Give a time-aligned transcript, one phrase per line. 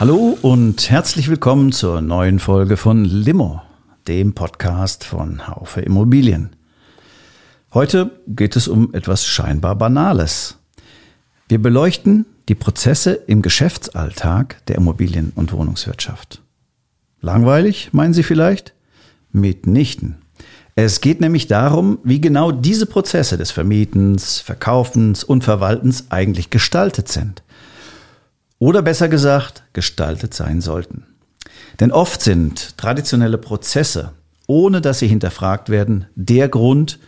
[0.00, 3.60] Hallo und herzlich willkommen zur neuen Folge von Limo,
[4.08, 6.56] dem Podcast von Haufe Immobilien.
[7.74, 10.56] Heute geht es um etwas scheinbar Banales.
[11.50, 16.40] Wir beleuchten die Prozesse im Geschäftsalltag der Immobilien- und Wohnungswirtschaft.
[17.20, 18.72] Langweilig, meinen Sie vielleicht?
[19.32, 20.16] Mitnichten.
[20.76, 27.08] Es geht nämlich darum, wie genau diese Prozesse des Vermietens, Verkaufens und Verwaltens eigentlich gestaltet
[27.08, 27.42] sind.
[28.60, 31.06] Oder besser gesagt, gestaltet sein sollten.
[31.80, 34.12] Denn oft sind traditionelle Prozesse,
[34.46, 36.98] ohne dass sie hinterfragt werden, der Grund,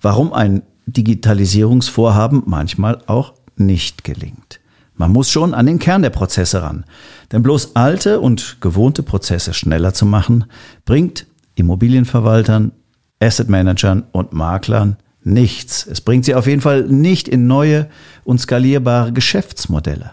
[0.00, 4.58] warum ein Digitalisierungsvorhaben manchmal auch nicht gelingt.
[4.94, 6.84] Man muss schon an den Kern der Prozesse ran.
[7.30, 10.46] Denn bloß alte und gewohnte Prozesse schneller zu machen,
[10.86, 12.72] bringt Immobilienverwaltern,
[13.20, 15.86] Asset Managern und Maklern nichts.
[15.86, 17.88] Es bringt sie auf jeden Fall nicht in neue
[18.24, 20.12] und skalierbare Geschäftsmodelle.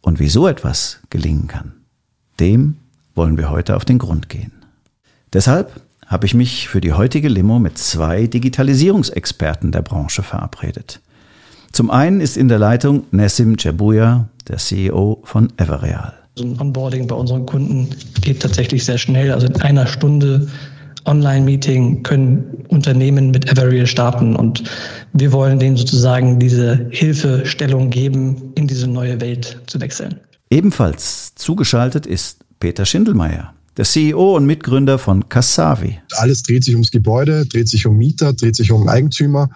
[0.00, 1.72] Und wie so etwas gelingen kann,
[2.40, 2.76] dem
[3.14, 4.52] wollen wir heute auf den Grund gehen.
[5.32, 11.00] Deshalb habe ich mich für die heutige Limo mit zwei Digitalisierungsexperten der Branche verabredet.
[11.72, 16.14] Zum einen ist in der Leitung Nessim Chebuya, der CEO von Everreal.
[16.36, 17.90] Also ein Onboarding bei unseren Kunden
[18.22, 19.32] geht tatsächlich sehr schnell.
[19.32, 20.48] Also in einer Stunde
[21.08, 24.62] Online-Meeting können Unternehmen mit Everreal starten und
[25.12, 30.20] wir wollen denen sozusagen diese Hilfestellung geben, in diese neue Welt zu wechseln.
[30.50, 35.98] Ebenfalls zugeschaltet ist Peter Schindelmeier, der CEO und Mitgründer von Kassavi.
[36.16, 39.50] Alles dreht sich ums Gebäude, dreht sich um Mieter, dreht sich um Eigentümer.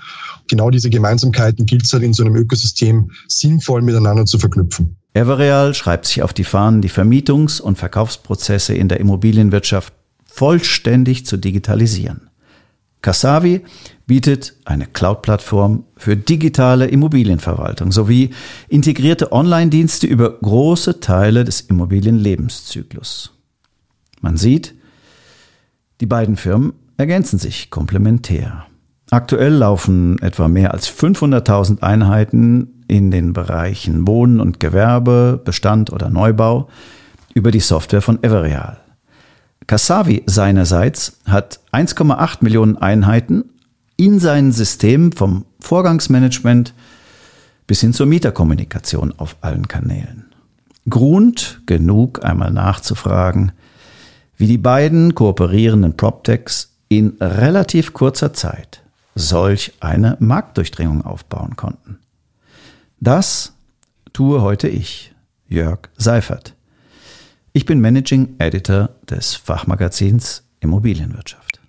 [0.49, 4.97] Genau diese Gemeinsamkeiten gilt es halt in so einem Ökosystem sinnvoll miteinander zu verknüpfen.
[5.15, 9.93] Everreal schreibt sich auf die Fahnen, die Vermietungs- und Verkaufsprozesse in der Immobilienwirtschaft
[10.32, 12.31] vollständig zu digitalisieren.
[13.03, 13.62] Kassavi
[14.06, 18.31] bietet eine Cloud-Plattform für digitale Immobilienverwaltung sowie
[18.69, 23.32] integrierte Online-Dienste über große Teile des Immobilienlebenszyklus.
[24.20, 24.75] Man sieht,
[26.00, 28.66] die beiden Firmen ergänzen sich komplementär.
[29.10, 36.09] Aktuell laufen etwa mehr als 500.000 Einheiten in den Bereichen Wohnen und Gewerbe, Bestand oder
[36.09, 36.69] Neubau
[37.34, 38.81] über die Software von Everreal.
[39.67, 43.45] Kassavi seinerseits hat 1,8 Millionen Einheiten
[43.97, 46.75] in seinen Systemen vom Vorgangsmanagement
[47.67, 50.27] bis hin zur Mieterkommunikation auf allen Kanälen.
[50.89, 53.53] Grund genug einmal nachzufragen,
[54.37, 58.83] wie die beiden kooperierenden PropTechs in relativ kurzer Zeit
[59.15, 61.99] solch eine Marktdurchdringung aufbauen konnten.
[63.00, 63.53] Das
[64.12, 65.15] tue heute ich,
[65.49, 66.55] Jörg Seifert.
[67.54, 71.60] Ich bin Managing Editor des Fachmagazins Immobilienwirtschaft.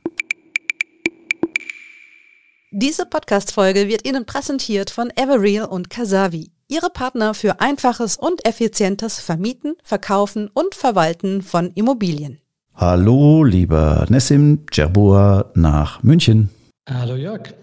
[2.71, 9.19] Diese Podcast-Folge wird Ihnen präsentiert von Everreal und Kasavi, Ihre Partner für einfaches und effizientes
[9.19, 12.39] Vermieten, Verkaufen und Verwalten von Immobilien.
[12.75, 16.47] Hallo, lieber Nessim Djerbua nach München.
[16.89, 17.53] Hallo Jörg,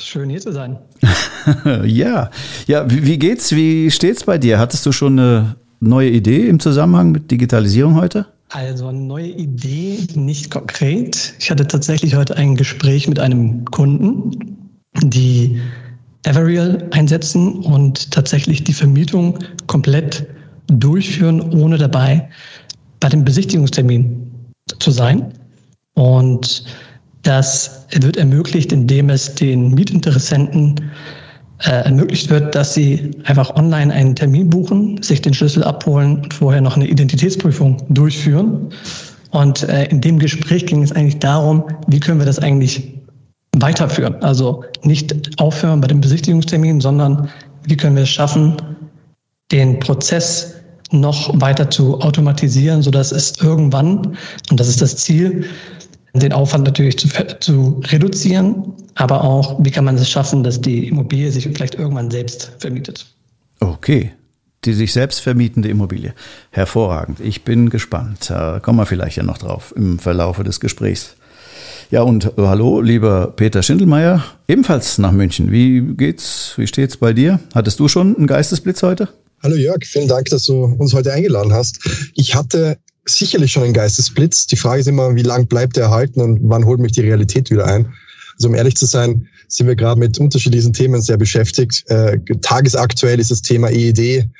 [0.00, 0.78] schön hier zu sein.
[1.84, 2.30] ja,
[2.66, 3.52] ja, wie, wie geht's?
[3.52, 4.58] Wie steht's bei dir?
[4.58, 8.26] Hattest du schon eine neue Idee im Zusammenhang mit Digitalisierung heute?
[8.50, 11.34] Also eine neue Idee, nicht konkret.
[11.38, 14.58] Ich hatte tatsächlich heute ein Gespräch mit einem Kunden,
[15.02, 15.60] die
[16.24, 19.38] Everreal einsetzen und tatsächlich die Vermietung
[19.68, 20.26] komplett
[20.66, 22.28] durchführen, ohne dabei
[22.98, 24.30] bei dem Besichtigungstermin
[24.78, 25.32] zu sein.
[25.94, 26.64] Und
[27.22, 30.74] das wird ermöglicht, indem es den Mietinteressenten
[31.64, 36.34] äh, ermöglicht wird, dass sie einfach online einen Termin buchen, sich den Schlüssel abholen und
[36.34, 38.70] vorher noch eine Identitätsprüfung durchführen.
[39.30, 42.92] Und äh, in dem Gespräch ging es eigentlich darum, wie können wir das eigentlich
[43.56, 44.14] weiterführen?
[44.22, 47.28] Also nicht aufhören bei dem Besichtigungstermin, sondern
[47.66, 48.56] wie können wir es schaffen,
[49.52, 50.54] den Prozess
[50.92, 54.16] noch weiter zu automatisieren, sodass es irgendwann,
[54.50, 55.44] und das ist das Ziel,
[56.14, 57.08] den Aufwand natürlich zu,
[57.38, 62.10] zu reduzieren, aber auch, wie kann man es schaffen, dass die Immobilie sich vielleicht irgendwann
[62.10, 63.06] selbst vermietet.
[63.60, 64.12] Okay.
[64.66, 66.12] Die sich selbst vermietende Immobilie.
[66.50, 67.18] Hervorragend.
[67.20, 68.28] Ich bin gespannt.
[68.28, 71.16] Da kommen wir vielleicht ja noch drauf im Verlaufe des Gesprächs.
[71.90, 75.50] Ja, und äh, hallo, lieber Peter Schindelmeier, ebenfalls nach München.
[75.50, 76.52] Wie geht's?
[76.56, 77.40] Wie steht's bei dir?
[77.54, 79.08] Hattest du schon einen Geistesblitz heute?
[79.42, 81.80] Hallo Jörg, vielen Dank, dass du uns heute eingeladen hast.
[82.14, 82.76] Ich hatte
[83.06, 84.46] sicherlich schon einen Geistesblitz.
[84.46, 87.50] Die Frage ist immer, wie lang bleibt der erhalten und wann holt mich die Realität
[87.50, 87.90] wieder ein?
[88.40, 91.84] Also um ehrlich zu sein, sind wir gerade mit unterschiedlichen Themen sehr beschäftigt.
[91.88, 94.30] Äh, tagesaktuell ist das Thema EED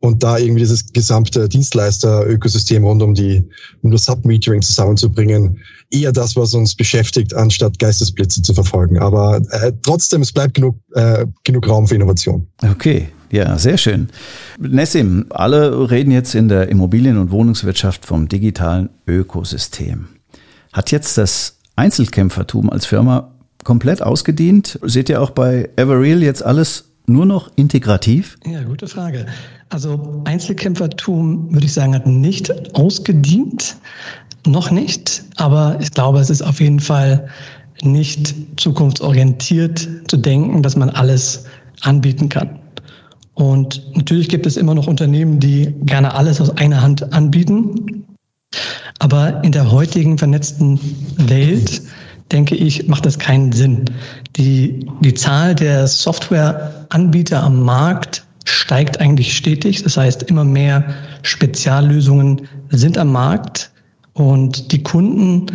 [0.00, 3.46] und da irgendwie dieses gesamte Dienstleister-Ökosystem rund um die
[3.82, 5.58] um das Submetering zusammenzubringen,
[5.90, 8.98] eher das, was uns beschäftigt, anstatt Geistesblitze zu verfolgen.
[8.98, 12.46] Aber äh, trotzdem, es bleibt genug, äh, genug Raum für Innovation.
[12.62, 14.08] Okay, ja, sehr schön.
[14.58, 20.08] Nessim, alle reden jetzt in der Immobilien- und Wohnungswirtschaft vom digitalen Ökosystem.
[20.72, 23.31] Hat jetzt das Einzelkämpfertum als Firma
[23.64, 24.78] komplett ausgedient?
[24.82, 28.38] Seht ihr auch bei Everreal jetzt alles nur noch integrativ?
[28.46, 29.26] Ja, gute Frage.
[29.70, 33.76] Also Einzelkämpfertum, würde ich sagen, hat nicht ausgedient.
[34.46, 37.28] Noch nicht, aber ich glaube, es ist auf jeden Fall
[37.82, 41.44] nicht zukunftsorientiert zu denken, dass man alles
[41.82, 42.58] anbieten kann.
[43.34, 48.04] Und natürlich gibt es immer noch Unternehmen, die gerne alles aus einer Hand anbieten.
[48.98, 50.78] Aber in der heutigen vernetzten
[51.16, 51.82] Welt,
[52.30, 53.84] denke ich, macht das keinen Sinn.
[54.36, 59.82] Die, die Zahl der Softwareanbieter am Markt steigt eigentlich stetig.
[59.82, 60.84] Das heißt, immer mehr
[61.22, 63.70] Speziallösungen sind am Markt
[64.14, 65.46] und die Kunden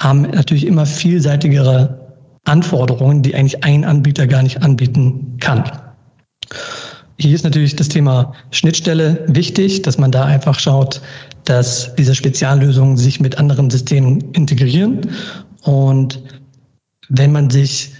[0.00, 1.98] haben natürlich immer vielseitigere
[2.44, 5.64] Anforderungen, die eigentlich ein Anbieter gar nicht anbieten kann.
[7.18, 11.00] Hier ist natürlich das Thema Schnittstelle wichtig, dass man da einfach schaut,
[11.44, 15.02] dass diese Speziallösungen sich mit anderen Systemen integrieren.
[15.62, 16.22] Und
[17.08, 17.92] wenn man sich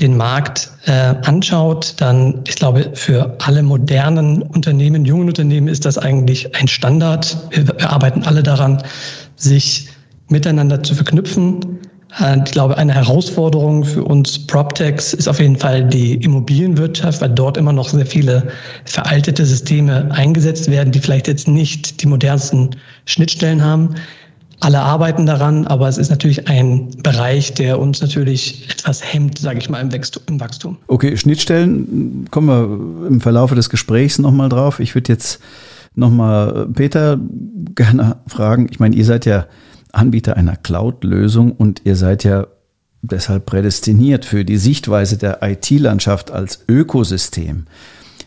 [0.00, 5.98] den Markt äh, anschaut, dann, ich glaube, für alle modernen Unternehmen, jungen Unternehmen ist das
[5.98, 7.36] eigentlich ein Standard.
[7.50, 8.82] Wir, arbeiten alle daran,
[9.36, 9.88] sich
[10.28, 11.78] miteinander zu verknüpfen,
[12.20, 17.30] äh, ich glaube, eine Herausforderung für uns PropTechs ist auf jeden Fall die Immobilienwirtschaft, weil
[17.30, 18.48] dort immer noch sehr viele
[18.84, 22.70] veraltete Systeme eingesetzt werden, die vielleicht jetzt nicht die modernsten
[23.06, 23.94] Schnittstellen haben.
[24.60, 29.58] Alle arbeiten daran, aber es ist natürlich ein Bereich, der uns natürlich etwas hemmt, sage
[29.58, 30.78] ich mal, im, Wachstum.
[30.86, 34.80] Okay, Schnittstellen kommen wir im Verlauf des Gesprächs nochmal drauf.
[34.80, 35.40] Ich würde jetzt
[35.94, 37.18] nochmal Peter
[37.74, 38.68] gerne fragen.
[38.70, 39.46] Ich meine, ihr seid ja
[39.92, 42.46] Anbieter einer Cloud-Lösung und ihr seid ja
[43.02, 47.66] deshalb prädestiniert für die Sichtweise der IT-Landschaft als Ökosystem.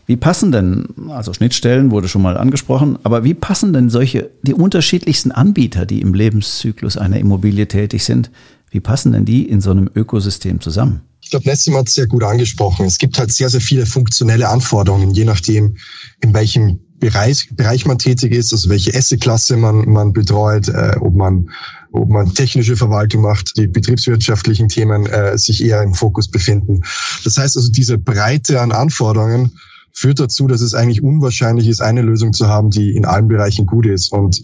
[0.08, 4.54] Wie passen denn, also Schnittstellen wurde schon mal angesprochen, aber wie passen denn solche, die
[4.54, 8.30] unterschiedlichsten Anbieter, die im Lebenszyklus einer Immobilie tätig sind,
[8.70, 11.02] wie passen denn die in so einem Ökosystem zusammen?
[11.20, 12.86] Ich glaube, Nessim hat es sehr gut angesprochen.
[12.86, 15.76] Es gibt halt sehr, sehr viele funktionelle Anforderungen, je nachdem,
[16.22, 21.14] in welchem Bereich, Bereich man tätig ist, also welche Assetklasse man, man betreut, äh, ob
[21.14, 21.50] man
[21.92, 26.82] ob man technische Verwaltung macht, die betriebswirtschaftlichen Themen äh, sich eher im Fokus befinden.
[27.24, 29.52] Das heißt also, diese Breite an Anforderungen
[29.92, 33.66] führt dazu, dass es eigentlich unwahrscheinlich ist, eine Lösung zu haben, die in allen Bereichen
[33.66, 34.12] gut ist.
[34.12, 34.42] Und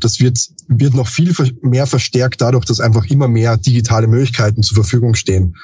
[0.00, 0.38] das wird,
[0.68, 5.56] wird noch viel mehr verstärkt dadurch, dass einfach immer mehr digitale Möglichkeiten zur Verfügung stehen.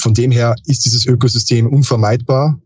[0.00, 2.58] Von dem her ist dieses Ökosystem unvermeidbar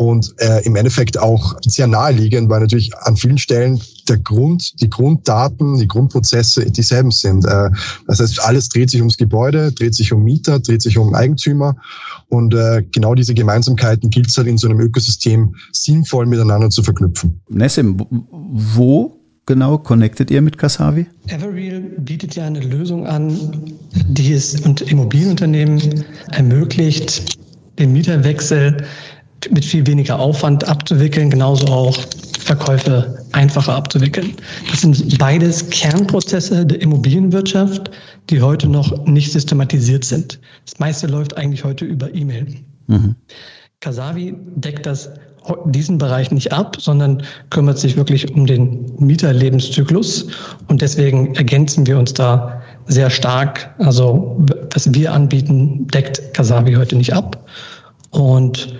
[0.00, 4.88] und äh, im Endeffekt auch sehr naheliegend, weil natürlich an vielen Stellen der Grund, die
[4.88, 7.44] Grunddaten, die Grundprozesse dieselben sind.
[7.44, 7.68] Äh,
[8.06, 11.76] das heißt, alles dreht sich ums Gebäude, dreht sich um Mieter, dreht sich um Eigentümer
[12.28, 16.82] und äh, genau diese Gemeinsamkeiten gilt es halt in so einem Ökosystem sinnvoll miteinander zu
[16.82, 17.38] verknüpfen.
[17.50, 21.04] Nessim, wo genau connectet ihr mit Kasavi?
[21.26, 23.76] Everreal bietet ja eine Lösung an,
[24.08, 27.36] die es und Immobilienunternehmen ermöglicht,
[27.78, 28.78] den Mieterwechsel
[29.50, 31.96] mit viel weniger Aufwand abzuwickeln, genauso auch
[32.40, 34.34] Verkäufe einfacher abzuwickeln.
[34.70, 37.90] Das sind beides Kernprozesse der Immobilienwirtschaft,
[38.28, 40.40] die heute noch nicht systematisiert sind.
[40.66, 42.46] Das meiste läuft eigentlich heute über E-Mail.
[42.88, 43.14] Mhm.
[43.80, 45.10] Kasavi deckt das
[45.66, 50.26] diesen Bereich nicht ab, sondern kümmert sich wirklich um den Mieterlebenszyklus.
[50.68, 53.74] Und deswegen ergänzen wir uns da sehr stark.
[53.78, 54.36] Also
[54.74, 57.48] was wir anbieten, deckt Kasavi heute nicht ab.
[58.10, 58.74] Und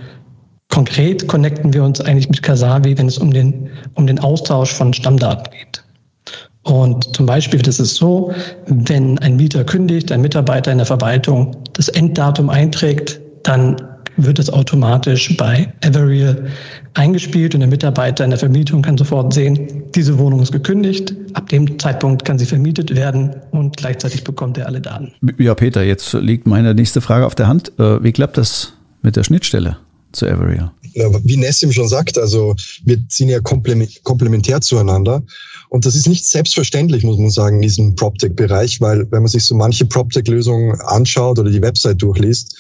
[0.71, 4.95] Konkret connecten wir uns eigentlich mit Kasavi, wenn es um den, um den Austausch von
[4.95, 5.85] Stammdaten geht.
[6.63, 8.33] Und zum Beispiel das ist so,
[8.67, 13.77] wenn ein Mieter kündigt, ein Mitarbeiter in der Verwaltung das Enddatum einträgt, dann
[14.17, 16.49] wird es automatisch bei Everreal
[16.95, 21.49] eingespielt und der Mitarbeiter in der Vermietung kann sofort sehen, diese Wohnung ist gekündigt, ab
[21.49, 25.13] dem Zeitpunkt kann sie vermietet werden und gleichzeitig bekommt er alle Daten.
[25.39, 27.73] Ja, Peter, jetzt liegt meine nächste Frage auf der Hand.
[27.79, 29.79] Äh, wie klappt das mit der Schnittstelle?
[30.13, 30.73] Zu Everreal?
[31.23, 35.23] Wie Nessim schon sagt, also wir sind ja komplementär zueinander.
[35.69, 39.45] Und das ist nicht selbstverständlich, muss man sagen, in diesem PropTech-Bereich, weil wenn man sich
[39.45, 42.57] so manche PropTech-Lösungen anschaut oder die Website durchliest,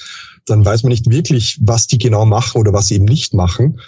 [0.47, 3.81] dann weiß man nicht wirklich, was die genau machen oder was sie eben nicht machen.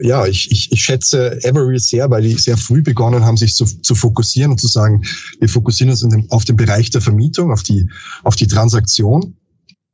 [0.00, 3.66] ja, ich, ich, ich schätze Everreal sehr, weil die sehr früh begonnen haben, sich zu,
[3.66, 5.02] zu fokussieren und zu sagen,
[5.40, 7.86] wir fokussieren uns dem, auf den Bereich der Vermietung, auf die,
[8.24, 9.34] auf die Transaktion.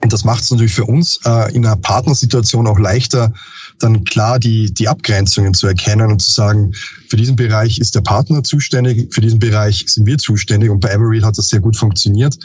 [0.06, 3.32] Und das macht es natürlich für uns äh, in einer Partnersituation auch leichter,
[3.80, 6.72] dann klar die, die Abgrenzungen zu erkennen und zu sagen,
[7.08, 10.70] für diesen Bereich ist der Partner zuständig, für diesen Bereich sind wir zuständig.
[10.70, 12.38] Und bei Everreal hat das sehr gut funktioniert,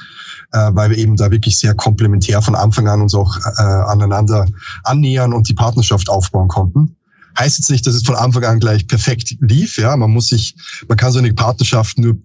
[0.53, 4.47] äh, weil wir eben da wirklich sehr komplementär von Anfang an uns auch äh, aneinander
[4.83, 6.95] annähern und die Partnerschaft aufbauen konnten.
[7.37, 9.77] Heißt jetzt nicht, dass es von Anfang an gleich perfekt lief.
[9.77, 10.55] Ja, man muss sich,
[10.87, 12.17] man kann so eine Partnerschaft nur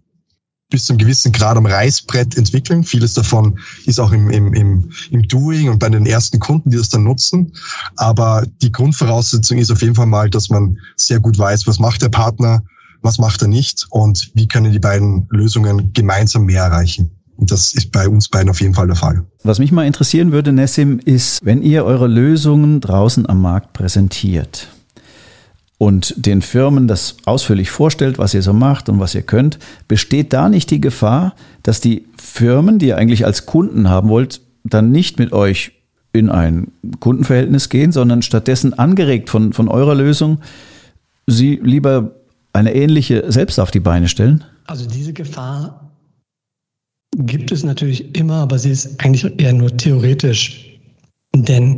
[0.71, 2.83] bis zu gewissen Grad am Reißbrett entwickeln.
[2.83, 6.77] Vieles davon ist auch im, im, im, im Doing und bei den ersten Kunden, die
[6.77, 7.53] das dann nutzen.
[7.97, 12.03] Aber die Grundvoraussetzung ist auf jeden Fall mal, dass man sehr gut weiß, was macht
[12.03, 12.63] der Partner,
[13.03, 17.11] was macht er nicht und wie können die beiden Lösungen gemeinsam mehr erreichen.
[17.37, 19.25] Und das ist bei uns beiden auf jeden Fall der Fall.
[19.45, 24.69] Was mich mal interessieren würde, Nessim, ist, wenn ihr eure Lösungen draußen am Markt präsentiert,
[25.79, 30.33] und den Firmen das ausführlich vorstellt, was ihr so macht und was ihr könnt, besteht
[30.33, 34.91] da nicht die Gefahr, dass die Firmen, die ihr eigentlich als Kunden haben wollt, dann
[34.91, 35.73] nicht mit euch
[36.13, 36.69] in ein
[37.01, 40.39] Kundenverhältnis gehen, sondern stattdessen angeregt von, von eurer Lösung,
[41.27, 42.13] sie lieber
[42.55, 44.45] eine ähnliche selbst auf die Beine stellen?
[44.67, 45.93] Also diese Gefahr
[47.17, 50.66] gibt es natürlich immer, aber sie ist eigentlich eher nur theoretisch
[51.45, 51.77] denn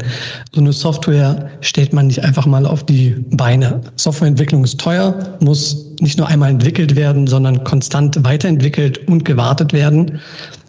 [0.52, 3.80] so eine Software stellt man nicht einfach mal auf die Beine.
[3.96, 10.20] Softwareentwicklung ist teuer, muss nicht nur einmal entwickelt werden, sondern konstant weiterentwickelt und gewartet werden.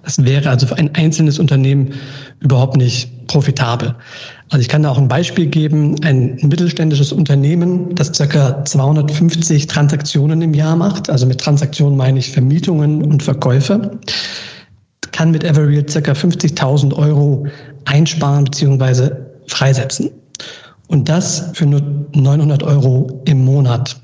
[0.03, 1.93] Das wäre also für ein einzelnes Unternehmen
[2.39, 3.95] überhaupt nicht profitabel.
[4.49, 5.95] Also ich kann da auch ein Beispiel geben.
[6.03, 12.31] Ein mittelständisches Unternehmen, das circa 250 Transaktionen im Jahr macht, also mit Transaktionen meine ich
[12.31, 13.99] Vermietungen und Verkäufe,
[15.11, 17.45] kann mit Everreal circa 50.000 Euro
[17.85, 19.11] einsparen bzw.
[19.47, 20.11] freisetzen.
[20.87, 21.81] Und das für nur
[22.15, 23.99] 900 Euro im Monat.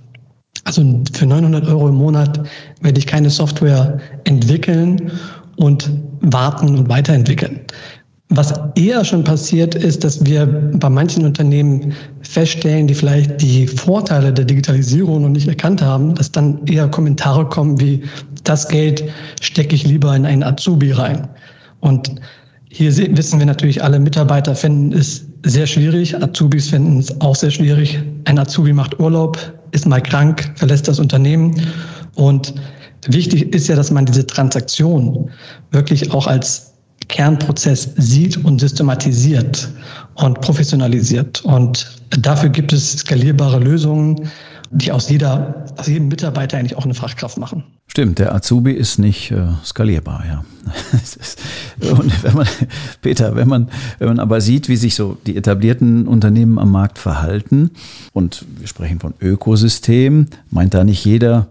[0.65, 2.41] Also für 900 Euro im Monat
[2.81, 5.11] werde ich keine Software entwickeln
[5.57, 5.89] und
[6.21, 7.61] warten und weiterentwickeln.
[8.29, 14.33] Was eher schon passiert ist, dass wir bei manchen Unternehmen feststellen, die vielleicht die Vorteile
[14.33, 18.03] der Digitalisierung noch nicht erkannt haben, dass dann eher Kommentare kommen wie,
[18.43, 19.03] das Geld
[19.41, 21.27] stecke ich lieber in einen Azubi rein.
[21.81, 22.15] Und
[22.77, 26.13] hier wissen wir natürlich, alle Mitarbeiter finden es sehr schwierig.
[26.21, 27.97] Azubis finden es auch sehr schwierig.
[28.25, 29.37] Ein Azubi macht Urlaub,
[29.71, 31.55] ist mal krank, verlässt das Unternehmen.
[32.15, 32.53] Und
[33.07, 35.31] wichtig ist ja, dass man diese Transaktion
[35.71, 36.73] wirklich auch als
[37.07, 39.69] Kernprozess sieht und systematisiert
[40.15, 41.45] und professionalisiert.
[41.45, 44.27] Und dafür gibt es skalierbare Lösungen,
[44.75, 47.63] die aus, jeder, aus jedem Mitarbeiter eigentlich auch eine Fachkraft machen.
[47.87, 50.45] Stimmt, der Azubi ist nicht äh, skalierbar, ja.
[51.91, 52.47] und wenn man,
[53.01, 56.97] Peter, wenn man, wenn man aber sieht, wie sich so die etablierten Unternehmen am Markt
[56.97, 57.71] verhalten,
[58.11, 61.47] und wir sprechen von Ökosystem, meint da nicht jeder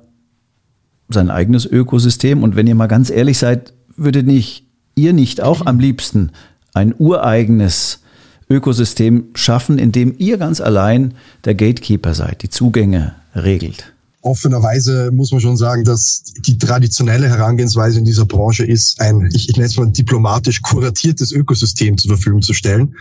[1.08, 2.42] sein eigenes Ökosystem?
[2.42, 4.66] Und wenn ihr mal ganz ehrlich seid, würde nicht
[4.96, 6.30] ihr nicht auch am liebsten
[6.74, 8.00] ein ureigenes
[8.48, 13.94] Ökosystem schaffen, in dem ihr ganz allein der Gatekeeper seid, die Zugänge regelt?
[14.24, 19.48] offenerweise muss man schon sagen, dass die traditionelle Herangehensweise in dieser Branche ist, ein, ich,
[19.50, 22.96] ich nenne es mal diplomatisch kuratiertes Ökosystem zur Verfügung zu stellen.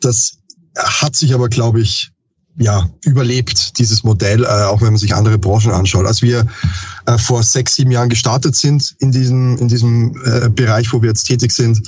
[0.00, 0.38] Das
[0.76, 2.12] hat sich aber, glaube ich,
[2.60, 6.06] ja, überlebt, dieses Modell, äh, auch wenn man sich andere Branchen anschaut.
[6.06, 6.46] Als wir
[7.06, 11.08] äh, vor sechs, sieben Jahren gestartet sind in diesem, in diesem äh, Bereich, wo wir
[11.08, 11.80] jetzt tätig sind,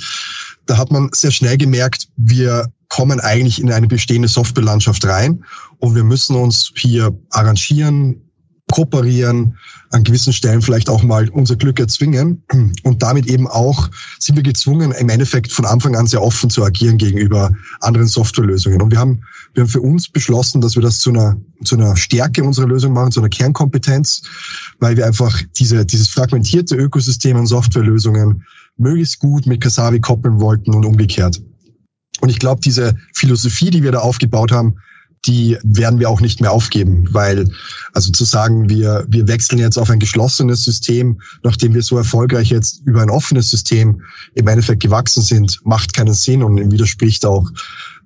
[0.65, 5.43] da hat man sehr schnell gemerkt, wir kommen eigentlich in eine bestehende Softwarelandschaft rein
[5.79, 8.21] und wir müssen uns hier arrangieren,
[8.69, 9.57] kooperieren,
[9.91, 12.43] an gewissen Stellen vielleicht auch mal unser Glück erzwingen.
[12.83, 16.63] Und damit eben auch sind wir gezwungen, im Endeffekt von Anfang an sehr offen zu
[16.63, 18.81] agieren gegenüber anderen Softwarelösungen.
[18.81, 19.21] Und wir haben,
[19.53, 22.93] wir haben für uns beschlossen, dass wir das zu einer, zu einer Stärke unserer Lösung
[22.93, 24.21] machen, zu einer Kernkompetenz,
[24.79, 28.43] weil wir einfach diese, dieses fragmentierte Ökosystem an Softwarelösungen
[28.77, 31.41] möglichst gut mit Kasavi koppeln wollten und umgekehrt.
[32.21, 34.75] Und ich glaube, diese Philosophie, die wir da aufgebaut haben,
[35.25, 37.47] die werden wir auch nicht mehr aufgeben, weil
[37.93, 42.49] also zu sagen, wir, wir wechseln jetzt auf ein geschlossenes System, nachdem wir so erfolgreich
[42.49, 44.01] jetzt über ein offenes System
[44.33, 47.47] im Endeffekt gewachsen sind, macht keinen Sinn und widerspricht auch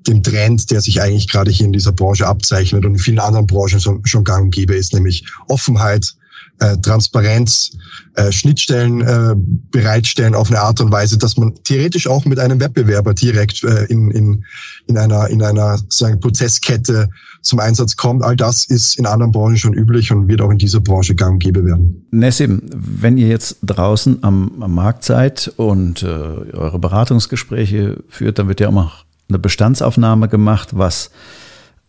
[0.08, 3.48] dem Trend, der sich eigentlich gerade hier in dieser Branche abzeichnet und in vielen anderen
[3.48, 6.16] Branchen schon gang und gäbe ist, nämlich Offenheit,
[6.60, 7.78] äh, Transparenz,
[8.16, 9.36] äh, Schnittstellen äh,
[9.72, 13.86] bereitstellen auf eine Art und Weise, dass man theoretisch auch mit einem Wettbewerber direkt äh,
[13.86, 14.46] in, in,
[14.88, 17.10] in einer, in einer sagen, Prozesskette
[17.42, 18.24] zum Einsatz kommt.
[18.24, 21.34] All das ist in anderen Branchen schon üblich und wird auch in dieser Branche gang
[21.34, 22.08] und gäbe werden.
[22.12, 28.48] Nessim, wenn ihr jetzt draußen am, am Markt seid und äh, eure Beratungsgespräche führt, dann
[28.48, 31.12] wird ja auch noch eine Bestandsaufnahme gemacht, was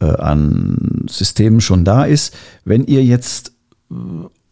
[0.00, 2.34] äh, an Systemen schon da ist.
[2.64, 3.52] Wenn ihr jetzt
[3.90, 3.94] äh,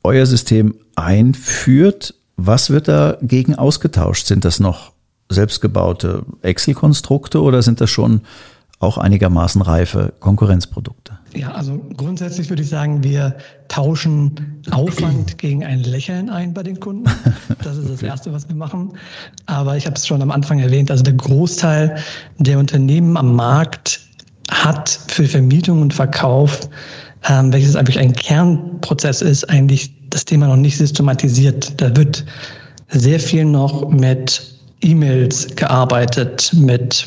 [0.05, 4.27] euer System einführt, was wird dagegen ausgetauscht?
[4.27, 4.93] Sind das noch
[5.31, 8.21] selbstgebaute Excel-Konstrukte oder sind das schon
[8.81, 11.19] auch einigermaßen reife Konkurrenzprodukte?
[11.35, 13.37] Ja, also grundsätzlich würde ich sagen, wir
[13.69, 17.11] tauschen Aufwand gegen ein Lächeln ein bei den Kunden.
[17.63, 18.93] Das ist das Erste, was wir machen.
[19.47, 21.97] Aber ich habe es schon am Anfang erwähnt, also der Großteil
[22.39, 24.01] der Unternehmen am Markt
[24.51, 26.69] hat für Vermietung und Verkauf,
[27.29, 31.81] ähm, welches eigentlich ein Kernprozess ist, eigentlich das Thema noch nicht systematisiert.
[31.81, 32.25] Da wird
[32.91, 34.43] sehr viel noch mit
[34.83, 37.07] E-Mails gearbeitet, mit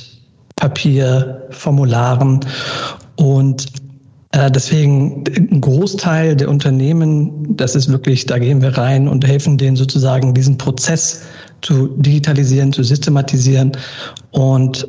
[0.55, 2.39] Papier, Formularen
[3.17, 3.67] und
[4.31, 9.57] äh, Deswegen ein Großteil der Unternehmen, das ist wirklich, da gehen wir rein und helfen
[9.57, 11.23] denen sozusagen diesen Prozess
[11.61, 13.71] zu digitalisieren, zu systematisieren.
[14.31, 14.87] Und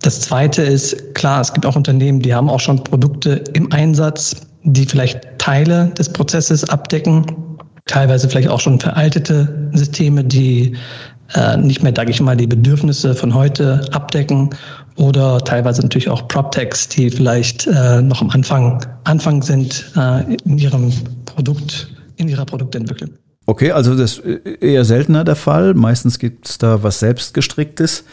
[0.00, 4.36] das Zweite ist, klar, es gibt auch Unternehmen, die haben auch schon Produkte im Einsatz,
[4.64, 7.26] die vielleicht Teile des Prozesses abdecken,
[7.86, 10.76] teilweise vielleicht auch schon veraltete Systeme, die
[11.34, 14.50] äh, nicht mehr, sage ich mal, die Bedürfnisse von heute abdecken
[14.96, 20.58] oder teilweise natürlich auch PropTechs, die vielleicht äh, noch am Anfang, Anfang sind äh, in
[20.58, 20.92] ihrem
[21.24, 23.10] Produkt, in ihrer Produktentwicklung.
[23.46, 25.74] Okay, also das ist eher seltener der Fall.
[25.74, 28.04] Meistens gibt es da was selbstgestricktes.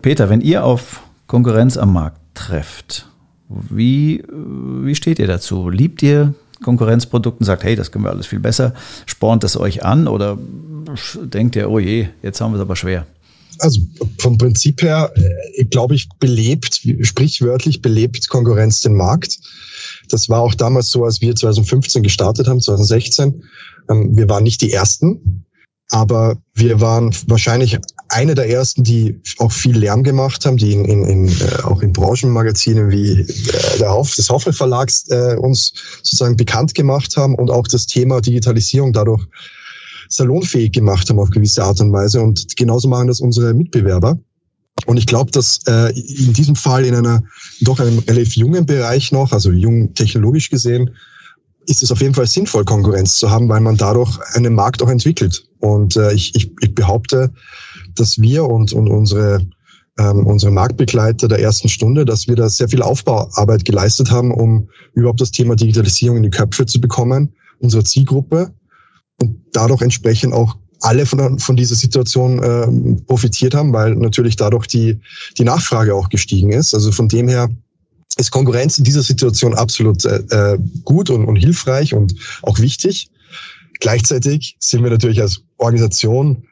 [0.00, 3.09] Peter, wenn ihr auf Konkurrenz am Markt trefft,
[3.50, 5.68] wie, wie steht ihr dazu?
[5.68, 8.74] Liebt ihr Konkurrenzprodukten, sagt, hey, das können wir alles viel besser,
[9.06, 10.38] spornt es euch an oder
[11.22, 13.06] denkt ihr, oh je, jetzt haben wir es aber schwer?
[13.58, 13.80] Also
[14.18, 15.12] vom Prinzip her,
[15.56, 19.38] äh, glaube ich, belebt, sprichwörtlich belebt Konkurrenz den Markt.
[20.08, 23.42] Das war auch damals so, als wir 2015 gestartet haben, 2016.
[23.90, 25.44] Ähm, wir waren nicht die Ersten,
[25.90, 27.78] aber wir waren wahrscheinlich
[28.08, 31.82] eine der ersten, die auch viel Lärm gemacht haben, die in, in, in, äh, auch
[31.82, 37.34] in Branchenmagazinen wie äh, der Hoff, des Hoffel Verlags äh, uns sozusagen bekannt gemacht haben
[37.34, 39.24] und auch das Thema Digitalisierung dadurch
[40.08, 42.20] salonfähig gemacht haben auf gewisse Art und Weise.
[42.20, 44.18] Und genauso machen das unsere Mitbewerber.
[44.86, 47.22] Und ich glaube, dass äh, in diesem Fall in einer
[47.60, 50.90] doch einem relativ jungen Bereich noch, also jung technologisch gesehen,
[51.70, 54.88] ist es auf jeden Fall sinnvoll, Konkurrenz zu haben, weil man dadurch einen Markt auch
[54.88, 55.46] entwickelt.
[55.60, 57.32] Und äh, ich, ich, ich behaupte,
[57.94, 59.46] dass wir und, und unsere,
[59.98, 64.68] ähm, unsere Marktbegleiter der ersten Stunde, dass wir da sehr viel Aufbauarbeit geleistet haben, um
[64.94, 68.52] überhaupt das Thema Digitalisierung in die Köpfe zu bekommen, unsere Zielgruppe
[69.20, 74.66] und dadurch entsprechend auch alle von, von dieser Situation äh, profitiert haben, weil natürlich dadurch
[74.66, 74.98] die,
[75.38, 76.74] die Nachfrage auch gestiegen ist.
[76.74, 77.48] Also von dem her
[78.16, 83.10] ist Konkurrenz in dieser Situation absolut äh, äh gut und, und hilfreich und auch wichtig.
[83.80, 86.44] Gleichzeitig sind wir natürlich als Organisation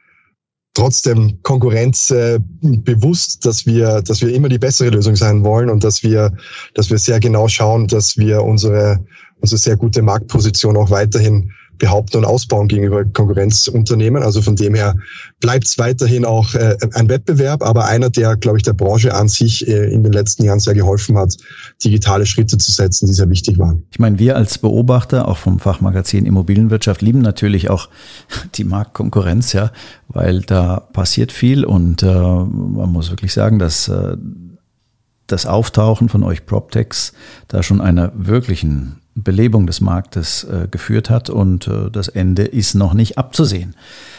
[0.73, 5.83] trotzdem Konkurrenz äh, bewusst, dass wir, dass wir immer die bessere Lösung sein wollen und
[5.83, 6.33] dass wir,
[6.73, 9.03] dass wir sehr genau schauen, dass wir unsere,
[9.41, 14.21] unsere sehr gute Marktposition auch weiterhin behaupten und ausbauen gegenüber Konkurrenzunternehmen.
[14.21, 14.95] Also von dem her
[15.39, 19.27] bleibt es weiterhin auch äh, ein Wettbewerb, aber einer, der, glaube ich, der Branche an
[19.27, 21.35] sich äh, in den letzten Jahren sehr geholfen hat,
[21.83, 23.83] digitale Schritte zu setzen, die sehr wichtig waren.
[23.91, 27.89] Ich meine, wir als Beobachter, auch vom Fachmagazin Immobilienwirtschaft, lieben natürlich auch
[28.55, 29.71] die Marktkonkurrenz, ja,
[30.09, 34.17] weil da passiert viel und äh, man muss wirklich sagen, dass äh,
[35.31, 37.13] das Auftauchen von euch PropTechs
[37.47, 42.75] da schon einer wirklichen Belebung des Marktes äh, geführt hat und äh, das Ende ist
[42.75, 43.75] noch nicht abzusehen.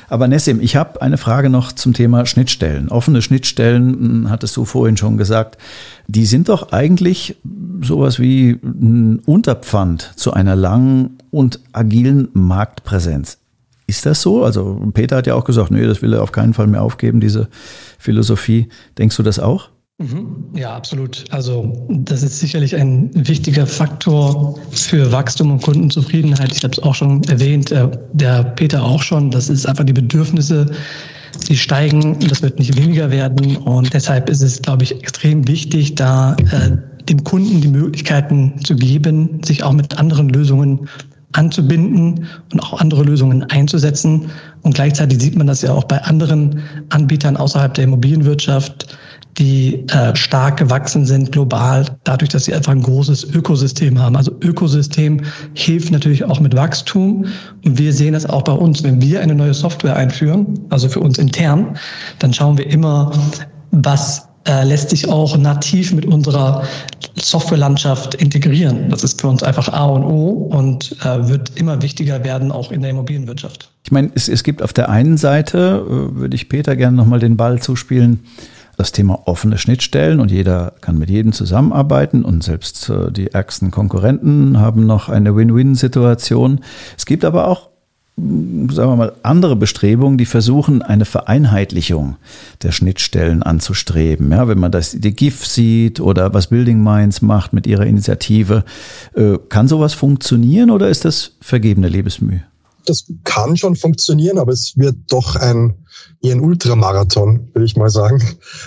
[0.09, 2.89] Aber Nessim, ich habe eine Frage noch zum Thema Schnittstellen.
[2.89, 5.57] Offene Schnittstellen, hm, hattest du vorhin schon gesagt,
[6.09, 7.37] die sind doch eigentlich
[7.81, 13.39] sowas wie ein Unterpfand zu einer langen und agilen Marktpräsenz.
[13.87, 14.45] Ist das so?
[14.45, 17.21] Also Peter hat ja auch gesagt, nee, das will er auf keinen Fall mehr aufgeben,
[17.21, 17.49] diese
[17.99, 18.69] Philosophie.
[18.99, 19.71] Denkst du das auch?
[20.01, 20.47] Mhm.
[20.55, 21.27] Ja, absolut.
[21.31, 26.53] Also das ist sicherlich ein wichtiger Faktor für Wachstum und Kundenzufriedenheit.
[26.57, 29.31] Ich habe es auch schon erwähnt, äh, der Peter auch schon.
[29.31, 30.71] Das ist einfach die Bedürfnisse,
[31.49, 32.19] die steigen.
[32.29, 33.59] Das wird nicht weniger werden.
[33.59, 38.77] Und deshalb ist es, glaube ich, extrem wichtig, da äh, dem Kunden die Möglichkeiten zu
[38.77, 40.89] geben, sich auch mit anderen Lösungen
[41.33, 44.31] anzubinden und auch andere Lösungen einzusetzen.
[44.63, 48.97] Und gleichzeitig sieht man das ja auch bei anderen Anbietern außerhalb der Immobilienwirtschaft
[49.39, 54.17] die äh, stark gewachsen sind global, dadurch, dass sie einfach ein großes Ökosystem haben.
[54.17, 55.23] Also Ökosystem
[55.55, 57.27] hilft natürlich auch mit Wachstum.
[57.65, 58.83] Und wir sehen das auch bei uns.
[58.83, 61.77] Wenn wir eine neue Software einführen, also für uns intern,
[62.19, 63.13] dann schauen wir immer,
[63.71, 66.65] was äh, lässt sich auch nativ mit unserer
[67.17, 68.89] Softwarelandschaft integrieren.
[68.89, 72.73] Das ist für uns einfach A und O und äh, wird immer wichtiger werden, auch
[72.73, 73.71] in der Immobilienwirtschaft.
[73.85, 77.19] Ich meine, es, es gibt auf der einen Seite, äh, würde ich Peter gerne nochmal
[77.19, 78.21] den Ball zuspielen,
[78.81, 83.71] das Thema offene Schnittstellen und jeder kann mit jedem zusammenarbeiten und selbst äh, die ärgsten
[83.71, 86.61] Konkurrenten haben noch eine Win-Win-Situation.
[86.97, 87.69] Es gibt aber auch
[88.17, 92.17] sagen wir mal, andere Bestrebungen, die versuchen, eine Vereinheitlichung
[92.63, 94.31] der Schnittstellen anzustreben.
[94.33, 98.65] Ja, wenn man das die GIF sieht oder was Building Minds macht mit ihrer Initiative,
[99.15, 102.43] äh, kann sowas funktionieren oder ist das vergebene Lebensmühe?
[102.91, 105.75] Das kann schon funktionieren, aber es wird doch ein
[106.23, 108.23] eher ein Ultramarathon, würde ich mal sagen,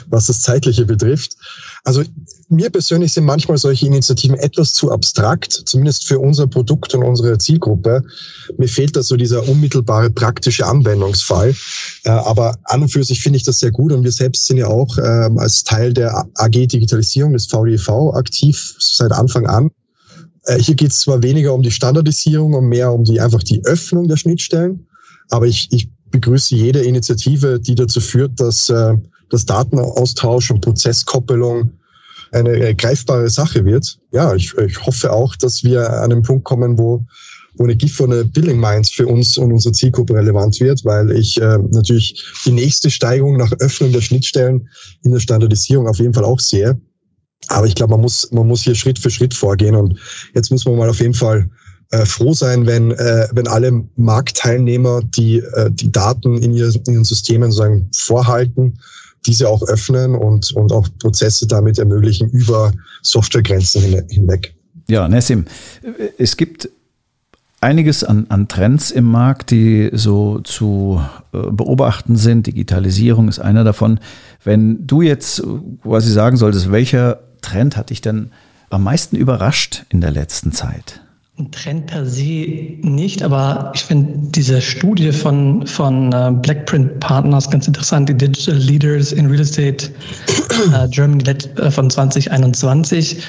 [0.09, 1.35] was das Zeitliche betrifft.
[1.83, 2.03] Also
[2.49, 7.37] mir persönlich sind manchmal solche Initiativen etwas zu abstrakt, zumindest für unser Produkt und unsere
[7.37, 8.03] Zielgruppe.
[8.57, 11.55] Mir fehlt da so dieser unmittelbare praktische Anwendungsfall.
[12.05, 14.57] Äh, aber an und für sich finde ich das sehr gut und wir selbst sind
[14.57, 19.71] ja auch ähm, als Teil der AG Digitalisierung des VDV aktiv seit Anfang an.
[20.45, 23.63] Äh, hier geht es zwar weniger um die Standardisierung und mehr um die einfach die
[23.65, 24.87] Öffnung der Schnittstellen,
[25.29, 28.93] aber ich, ich begrüße jede Initiative, die dazu führt, dass äh,
[29.29, 31.71] das Datenaustausch und Prozesskoppelung
[32.31, 33.97] eine äh, greifbare Sache wird.
[34.11, 37.05] Ja, ich, ich hoffe auch, dass wir an den Punkt kommen, wo,
[37.55, 41.11] wo eine GIF oder eine Billing Minds für uns und unsere Zielgruppe relevant wird, weil
[41.11, 44.69] ich äh, natürlich die nächste Steigerung nach Öffnung der Schnittstellen
[45.03, 46.79] in der Standardisierung auf jeden Fall auch sehe.
[47.49, 49.97] Aber ich glaube, man muss, man muss hier Schritt für Schritt vorgehen und
[50.33, 51.49] jetzt muss man mal auf jeden Fall
[51.91, 56.93] äh, froh sein, wenn, äh, wenn alle Marktteilnehmer, die äh, die Daten in, ihr, in
[56.93, 58.79] ihren Systemen sozusagen vorhalten,
[59.27, 62.71] diese auch öffnen und, und auch Prozesse damit ermöglichen über
[63.03, 64.55] Softwaregrenzen hinweg.
[64.89, 65.45] Ja, Nessim,
[66.17, 66.69] es gibt
[67.61, 70.99] einiges an, an Trends im Markt, die so zu
[71.31, 72.47] äh, beobachten sind.
[72.47, 73.99] Digitalisierung ist einer davon.
[74.43, 75.43] Wenn du jetzt
[75.83, 78.31] quasi sagen solltest, welcher Trend hat dich denn
[78.71, 81.01] am meisten überrascht in der letzten Zeit?
[81.39, 87.49] Ein Trend per se nicht, aber ich finde diese Studie von, von uh, Blackprint Partners
[87.49, 89.89] ganz interessant, die Digital Leaders in Real Estate
[90.67, 93.23] uh, Germany äh, von 2021.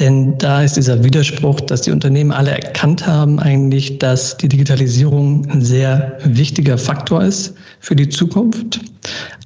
[0.00, 5.46] Denn da ist dieser Widerspruch, dass die Unternehmen alle erkannt haben eigentlich, dass die Digitalisierung
[5.48, 8.80] ein sehr wichtiger Faktor ist für die Zukunft.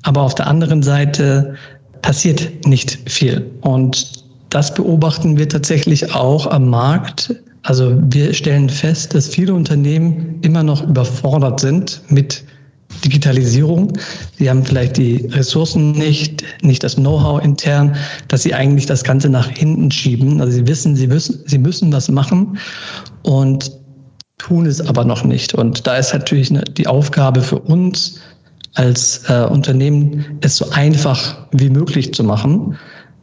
[0.02, 1.54] Aber auf der anderen Seite
[2.02, 3.50] passiert nicht viel.
[3.60, 10.38] Und das beobachten wir tatsächlich auch am Markt also wir stellen fest, dass viele Unternehmen
[10.42, 12.42] immer noch überfordert sind mit
[13.04, 13.92] Digitalisierung.
[14.38, 17.94] Sie haben vielleicht die Ressourcen nicht, nicht das Know-how intern,
[18.28, 20.40] dass sie eigentlich das Ganze nach hinten schieben.
[20.40, 22.58] Also sie wissen, sie müssen, sie müssen was machen
[23.22, 23.70] und
[24.38, 25.54] tun es aber noch nicht.
[25.54, 28.20] Und da ist natürlich die Aufgabe für uns
[28.74, 32.76] als äh, Unternehmen, es so einfach wie möglich zu machen,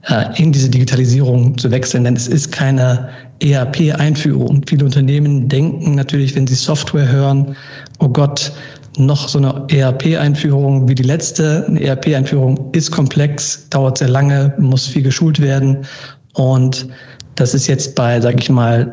[0.04, 2.04] äh, in diese Digitalisierung zu wechseln.
[2.04, 3.10] Denn es ist keine
[3.42, 4.62] ERP-Einführung.
[4.68, 7.56] Viele Unternehmen denken natürlich, wenn sie Software hören,
[8.00, 8.52] oh Gott,
[8.98, 11.66] noch so eine ERP-Einführung wie die letzte.
[11.68, 15.86] Eine ERP-Einführung ist komplex, dauert sehr lange, muss viel geschult werden.
[16.34, 16.88] Und
[17.36, 18.92] das ist jetzt bei, sage ich mal,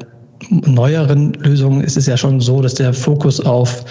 [0.51, 3.85] neueren Lösungen ist es ja schon so, dass der Fokus auf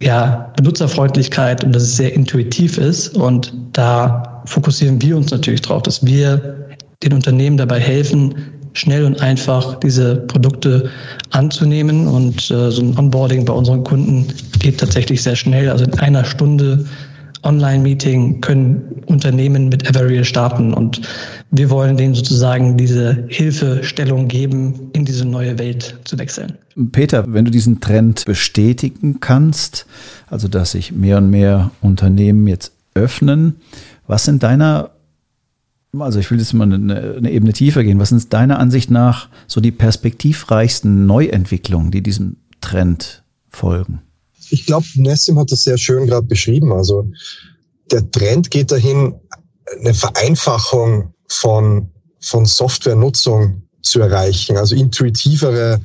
[0.00, 3.16] ja, Benutzerfreundlichkeit und dass es sehr intuitiv ist.
[3.16, 6.68] Und da fokussieren wir uns natürlich drauf, dass wir
[7.02, 8.34] den Unternehmen dabei helfen,
[8.74, 10.90] schnell und einfach diese Produkte
[11.30, 12.06] anzunehmen.
[12.06, 14.26] Und äh, so ein Onboarding bei unseren Kunden
[14.60, 15.68] geht tatsächlich sehr schnell.
[15.68, 16.84] Also in einer Stunde
[17.42, 20.74] Online-Meeting können Unternehmen mit Everreal starten.
[20.74, 21.00] Und
[21.50, 26.54] wir wollen denen sozusagen diese Hilfestellung geben, in diese neue Welt zu wechseln.
[26.92, 29.86] Peter, wenn du diesen Trend bestätigen kannst,
[30.28, 33.56] also dass sich mehr und mehr Unternehmen jetzt öffnen,
[34.06, 34.90] was sind deiner
[35.98, 37.98] also ich will jetzt mal eine, eine, Ebene tiefer gehen.
[37.98, 44.02] Was sind deiner Ansicht nach so die perspektivreichsten Neuentwicklungen, die diesem Trend folgen?
[44.50, 46.72] Ich glaube, Nessim hat das sehr schön gerade beschrieben.
[46.72, 47.10] Also
[47.90, 49.14] der Trend geht dahin,
[49.80, 55.80] eine Vereinfachung von, von Softwarenutzung zu erreichen, also intuitivere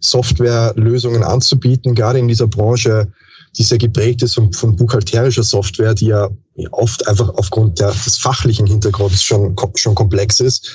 [0.00, 3.12] Softwarelösungen anzubieten, gerade in dieser Branche,
[3.58, 6.28] die sehr geprägt ist von buchhalterischer Software, die ja
[6.70, 10.70] oft einfach aufgrund der, des fachlichen Hintergrunds schon, schon komplex ist.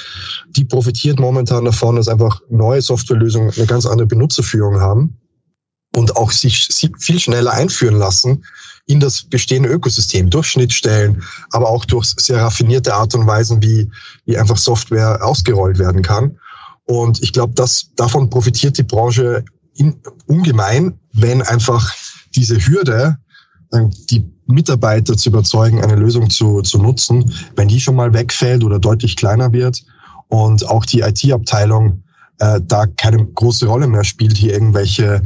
[0.55, 5.17] Die profitiert momentan davon, dass einfach neue Softwarelösungen eine ganz andere Benutzerführung haben
[5.95, 6.67] und auch sich
[6.99, 8.43] viel schneller einführen lassen
[8.85, 13.89] in das bestehende Ökosystem durch Schnittstellen, aber auch durch sehr raffinierte Art und Weisen, wie,
[14.25, 16.37] wie einfach Software ausgerollt werden kann.
[16.83, 19.43] Und ich glaube, dass davon profitiert die Branche
[19.75, 19.95] in,
[20.27, 21.91] ungemein, wenn einfach
[22.35, 23.17] diese Hürde,
[24.11, 28.79] die Mitarbeiter zu überzeugen, eine Lösung zu, zu nutzen, wenn die schon mal wegfällt oder
[28.79, 29.83] deutlich kleiner wird
[30.27, 32.03] und auch die IT-Abteilung
[32.39, 35.21] äh, da keine große Rolle mehr spielt, hier irgendwelche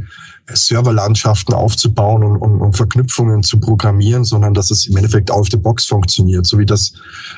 [0.54, 5.56] Serverlandschaften aufzubauen und, und, und, Verknüpfungen zu programmieren, sondern dass es im Endeffekt of the
[5.56, 6.92] box funktioniert, so wie das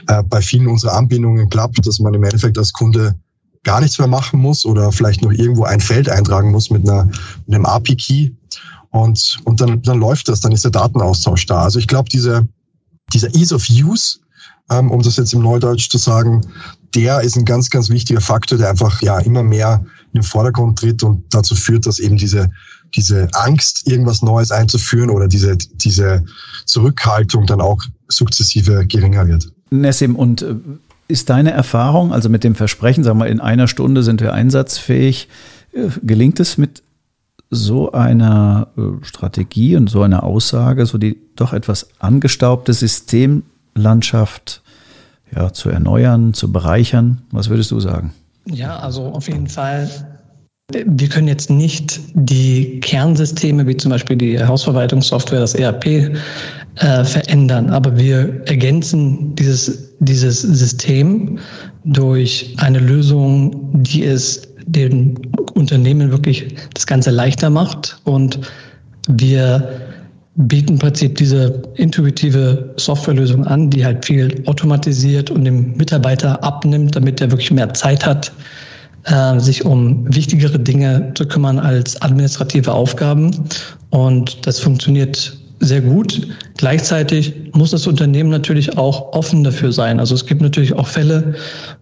[0.09, 3.15] äh, bei vielen unserer Anbindungen klappt, dass man im Endeffekt als Kunde
[3.65, 7.05] gar nichts mehr machen muss oder vielleicht noch irgendwo ein Feld eintragen muss mit, einer,
[7.47, 8.33] mit einem API-Key
[8.91, 11.63] und, und dann, dann läuft das, dann ist der Datenaustausch da.
[11.63, 12.47] Also ich glaube, diese,
[13.13, 14.19] dieser Ease of Use,
[14.71, 16.43] ähm, um das jetzt im Neudeutsch zu sagen,
[16.95, 20.79] der ist ein ganz, ganz wichtiger Faktor, der einfach ja immer mehr in den Vordergrund
[20.79, 22.51] tritt und dazu führt, dass eben diese,
[22.95, 26.25] diese Angst, irgendwas Neues einzuführen oder diese, diese
[26.67, 29.51] Zurückhaltung dann auch sukzessive geringer wird.
[29.71, 30.55] Nessim, und äh,
[31.09, 35.29] ist deine Erfahrung, also mit dem Versprechen, sagen wir, in einer Stunde sind wir einsatzfähig,
[35.73, 36.83] äh, gelingt es mit
[37.51, 44.63] so einer äh, Strategie und so einer Aussage, so die doch etwas angestaubte Systemlandschaft
[45.35, 47.23] ja, zu erneuern, zu bereichern?
[47.31, 48.13] Was würdest du sagen?
[48.47, 49.89] Ja, also auf jeden Fall.
[50.71, 55.87] Wir können jetzt nicht die Kernsysteme, wie zum Beispiel die Hausverwaltungssoftware, das ERP,
[56.77, 61.39] äh, verändern, aber wir ergänzen dieses, dieses System
[61.85, 65.19] durch eine Lösung, die es den
[65.55, 67.99] Unternehmen wirklich das Ganze leichter macht.
[68.05, 68.41] Und
[69.09, 69.69] wir
[70.37, 76.97] bieten im Prinzip diese intuitive Softwarelösung an, die halt viel automatisiert und dem Mitarbeiter abnimmt,
[76.97, 78.33] damit er wirklich mehr Zeit hat,
[79.05, 83.45] äh, sich um wichtigere Dinge zu kümmern als administrative Aufgaben.
[83.91, 86.27] Und das funktioniert sehr gut.
[86.57, 90.01] Gleichzeitig muss das Unternehmen natürlich auch offen dafür sein.
[90.01, 91.35] Also es gibt natürlich auch Fälle,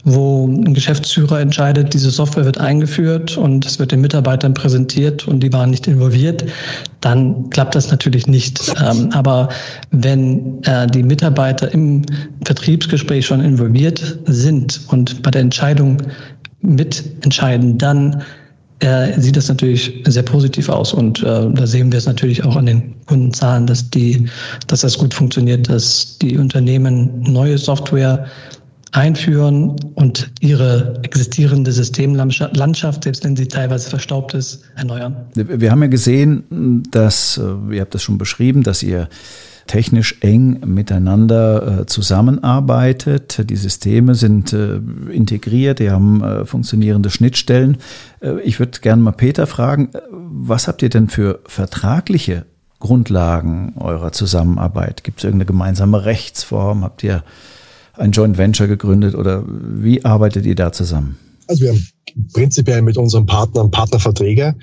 [0.05, 5.41] wo ein Geschäftsführer entscheidet, diese Software wird eingeführt und es wird den Mitarbeitern präsentiert und
[5.41, 6.45] die waren nicht involviert.
[7.01, 8.61] Dann klappt das natürlich nicht.
[8.85, 9.49] Ähm, aber
[9.93, 12.03] wenn äh, die Mitarbeiter im
[12.45, 15.97] Vertriebsgespräch schon involviert sind und bei der Entscheidung
[16.63, 18.23] mitentscheiden, dann
[18.81, 20.93] äh, sieht das natürlich sehr positiv aus.
[20.93, 24.29] Und äh, da sehen wir es natürlich auch an den Kundenzahlen, dass, die,
[24.67, 28.27] dass das gut funktioniert, dass die Unternehmen neue Software
[28.93, 35.15] einführen und ihre existierende Systemlandschaft, selbst wenn sie teilweise verstaubt ist, erneuern.
[35.35, 39.09] Wir haben ja gesehen, dass, äh, ihr habt das schon beschrieben, dass ihr
[39.67, 43.49] technisch eng miteinander äh, zusammenarbeitet.
[43.49, 47.79] Die Systeme sind äh, integriert, die haben äh, funktionierende Schnittstellen.
[48.45, 52.45] Ich würde gerne mal Peter fragen, was habt ihr denn für vertragliche
[52.79, 55.05] Grundlagen eurer Zusammenarbeit?
[55.05, 56.85] Gibt es irgendeine gemeinsame Rechtsform?
[56.85, 57.25] Habt ihr
[57.95, 61.17] ein Joint Venture gegründet oder wie arbeitet ihr da zusammen?
[61.51, 61.87] Also wir haben
[62.33, 64.55] prinzipiell mit unseren Partnern Partnerverträge.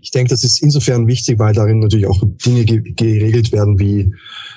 [0.00, 4.12] Ich denke, das ist insofern wichtig, weil darin natürlich auch Dinge geregelt werden wie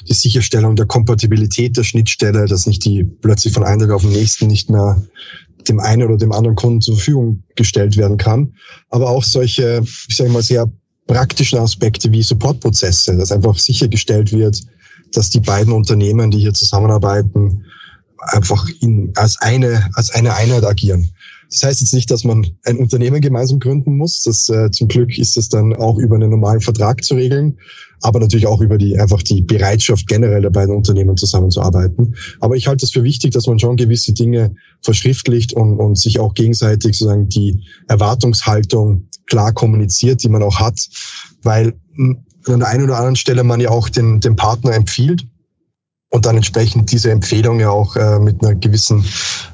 [0.07, 4.11] die Sicherstellung der Kompatibilität der Schnittstelle, dass nicht die plötzlich von einem Tag auf den
[4.11, 5.01] nächsten nicht mehr
[5.67, 8.53] dem einen oder dem anderen Kunden zur Verfügung gestellt werden kann.
[8.89, 10.71] Aber auch solche, ich sage mal, sehr
[11.07, 14.61] praktischen Aspekte wie Supportprozesse, dass einfach sichergestellt wird,
[15.13, 17.65] dass die beiden Unternehmen, die hier zusammenarbeiten,
[18.19, 21.09] einfach in, als eine, als eine Einheit agieren.
[21.49, 24.21] Das heißt jetzt nicht, dass man ein Unternehmen gemeinsam gründen muss.
[24.21, 27.57] Das, äh, zum Glück ist das dann auch über einen normalen Vertrag zu regeln,
[28.01, 32.15] aber natürlich auch über die einfach die Bereitschaft generell der beiden Unternehmen zusammenzuarbeiten.
[32.39, 36.19] Aber ich halte es für wichtig, dass man schon gewisse Dinge verschriftlicht und, und sich
[36.19, 40.87] auch gegenseitig sozusagen die Erwartungshaltung klar kommuniziert, die man auch hat,
[41.41, 45.25] weil an der einen oder anderen Stelle man ja auch den, den Partner empfiehlt
[46.09, 49.05] und dann entsprechend diese Empfehlung ja auch äh, mit einer gewissen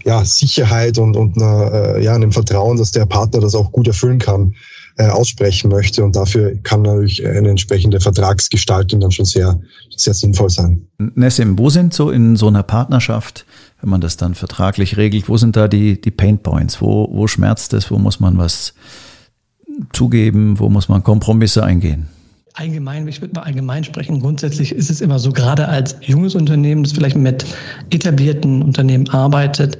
[0.05, 3.87] ja, Sicherheit und, und einer, äh, ja, einem Vertrauen, dass der Partner das auch gut
[3.87, 4.55] erfüllen kann,
[4.97, 6.03] äh, aussprechen möchte.
[6.03, 9.59] Und dafür kann natürlich eine entsprechende Vertragsgestaltung dann schon sehr,
[9.97, 10.87] sehr sinnvoll sein.
[10.97, 13.45] Nessim, wo sind so in so einer Partnerschaft,
[13.81, 16.81] wenn man das dann vertraglich regelt, wo sind da die, die Pain Points?
[16.81, 17.91] Wo, wo schmerzt es?
[17.91, 18.73] Wo muss man was
[19.91, 20.57] zugeben?
[20.57, 22.07] Wo muss man Kompromisse eingehen?
[22.57, 24.21] Allgemein, ich würde mal allgemein sprechen.
[24.21, 27.45] Grundsätzlich ist es immer so, gerade als junges Unternehmen, das vielleicht mit
[27.89, 29.77] etablierten Unternehmen arbeitet,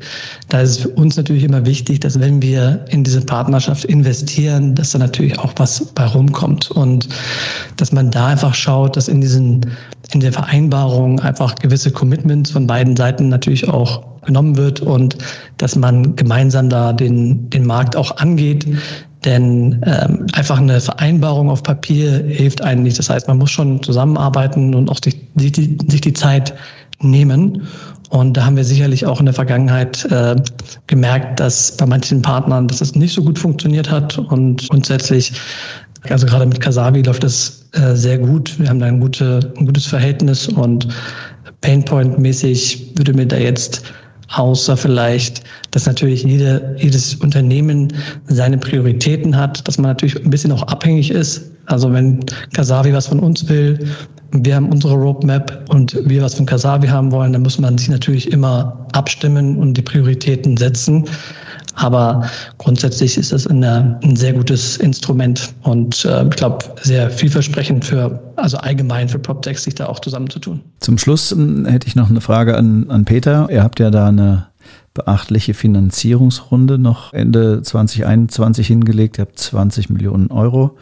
[0.50, 4.76] da ist es für uns natürlich immer wichtig, dass wenn wir in diese Partnerschaft investieren,
[4.76, 7.08] dass da natürlich auch was bei rumkommt und
[7.78, 9.62] dass man da einfach schaut, dass in diesen,
[10.12, 15.18] in der Vereinbarung einfach gewisse Commitments von beiden Seiten natürlich auch genommen wird und
[15.58, 18.66] dass man gemeinsam da den, den Markt auch angeht.
[19.26, 23.00] Denn ähm, einfach eine Vereinbarung auf Papier hilft einem nicht.
[23.00, 26.54] Das heißt, man muss schon zusammenarbeiten und auch sich die, sich die Zeit
[27.02, 27.68] nehmen.
[28.10, 30.36] Und da haben wir sicherlich auch in der Vergangenheit äh,
[30.88, 34.18] gemerkt, dass bei manchen Partnern, dass es nicht so gut funktioniert hat.
[34.18, 35.34] Und grundsätzlich,
[36.10, 38.58] also gerade mit Kasabi läuft es äh, sehr gut.
[38.60, 40.88] Wir haben da ein, gute, ein gutes Verhältnis und
[41.62, 43.82] Painpoint-mäßig würde mir da jetzt
[44.36, 47.94] außer vielleicht, dass natürlich jede, jedes Unternehmen
[48.28, 51.52] seine Prioritäten hat, dass man natürlich ein bisschen auch abhängig ist.
[51.68, 52.20] Also wenn
[52.54, 53.80] Kasavi was von uns will,
[54.32, 57.90] wir haben unsere Roadmap und wir was von Kasavi haben wollen, dann muss man sich
[57.90, 61.06] natürlich immer abstimmen und die Prioritäten setzen.
[61.76, 67.86] Aber grundsätzlich ist das eine, ein sehr gutes Instrument und äh, ich glaube sehr vielversprechend
[67.86, 70.62] für, also allgemein für PropTech, sich da auch zusammenzutun.
[70.80, 73.48] Zum Schluss ähm, hätte ich noch eine Frage an, an Peter.
[73.50, 74.48] Ihr habt ja da eine
[74.94, 79.20] beachtliche Finanzierungsrunde noch Ende 2021 hingelegt.
[79.20, 80.78] Ihr habt 20 Millionen Euro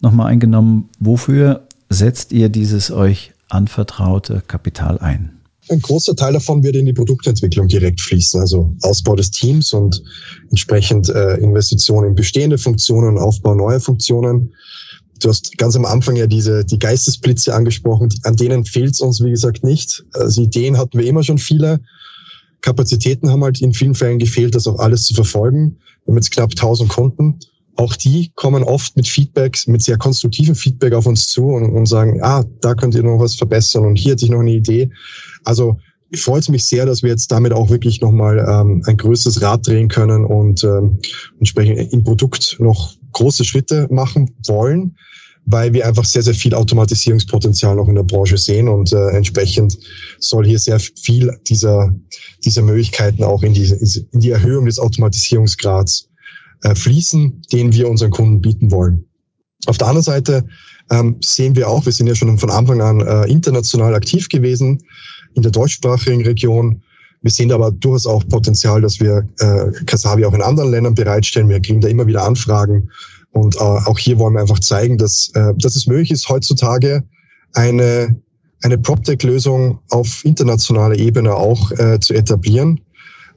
[0.00, 0.88] nochmal eingenommen.
[1.00, 5.39] Wofür setzt ihr dieses euch anvertraute Kapital ein?
[5.70, 10.02] Ein großer Teil davon wird in die Produktentwicklung direkt fließen, also Ausbau des Teams und
[10.50, 14.52] entsprechend äh, Investitionen in bestehende Funktionen Aufbau neuer Funktionen.
[15.20, 19.22] Du hast ganz am Anfang ja diese die Geistesblitze angesprochen, an denen fehlt es uns
[19.22, 20.04] wie gesagt nicht.
[20.14, 21.78] Also Ideen hatten wir immer schon viele.
[22.62, 25.76] Kapazitäten haben halt in vielen Fällen gefehlt, das auch alles zu verfolgen.
[26.04, 27.38] Wir haben jetzt knapp 1000 Kunden
[27.80, 31.86] auch die kommen oft mit Feedbacks, mit sehr konstruktivem Feedback auf uns zu und, und
[31.86, 34.90] sagen, ah, da könnt ihr noch was verbessern und hier hätte ich noch eine Idee.
[35.44, 35.78] Also
[36.18, 39.66] freut es mich sehr, dass wir jetzt damit auch wirklich nochmal ähm, ein größeres Rad
[39.66, 40.98] drehen können und ähm,
[41.38, 44.96] entsprechend im Produkt noch große Schritte machen wollen,
[45.46, 49.78] weil wir einfach sehr, sehr viel Automatisierungspotenzial noch in der Branche sehen und äh, entsprechend
[50.18, 51.94] soll hier sehr viel dieser,
[52.44, 53.72] dieser Möglichkeiten auch in die,
[54.12, 56.08] in die Erhöhung des Automatisierungsgrads
[56.62, 59.04] äh, fließen, den wir unseren Kunden bieten wollen.
[59.66, 60.44] Auf der anderen Seite
[60.90, 64.80] ähm, sehen wir auch, wir sind ja schon von Anfang an äh, international aktiv gewesen
[65.34, 66.82] in der deutschsprachigen Region.
[67.22, 71.48] Wir sehen aber durchaus auch Potenzial, dass wir äh, Kasabi auch in anderen Ländern bereitstellen.
[71.48, 72.90] Wir kriegen da immer wieder Anfragen.
[73.32, 77.04] Und äh, auch hier wollen wir einfach zeigen, dass, äh, dass es möglich ist, heutzutage
[77.54, 78.16] eine,
[78.62, 82.80] eine PropTech-Lösung auf internationaler Ebene auch äh, zu etablieren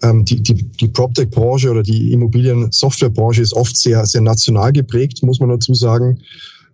[0.04, 5.40] ähm, die, die, die PropTech-Branche oder die Immobilien-Software-Branche ist oft sehr, sehr national geprägt, muss
[5.40, 6.20] man dazu sagen.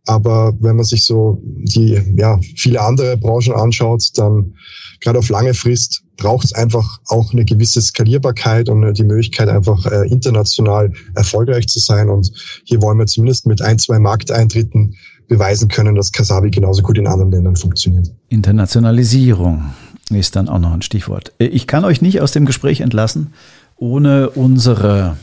[0.06, 4.54] Aber wenn man sich so die, ja, viele andere Branchen anschaut, dann
[5.02, 9.86] gerade auf lange Frist braucht es einfach auch eine gewisse Skalierbarkeit und die Möglichkeit, einfach
[9.86, 12.10] äh, international erfolgreich zu sein.
[12.10, 12.32] Und
[12.66, 14.96] hier wollen wir zumindest mit ein, zwei Markteintritten
[15.28, 18.12] beweisen können, dass Kasabi genauso gut in anderen Ländern funktioniert.
[18.30, 19.66] Internationalisierung
[20.10, 21.34] ist dann auch noch ein Stichwort.
[21.38, 23.34] Ich kann euch nicht aus dem Gespräch entlassen,
[23.78, 25.18] ohne unsere